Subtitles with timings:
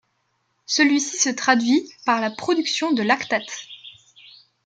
[0.65, 3.67] Celui-ci se traduit par la production de lactate.